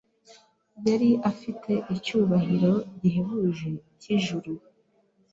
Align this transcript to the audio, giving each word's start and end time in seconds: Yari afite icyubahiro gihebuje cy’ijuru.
Yari 0.87 1.09
afite 1.31 1.71
icyubahiro 1.95 2.73
gihebuje 2.99 3.71
cy’ijuru. 3.99 4.51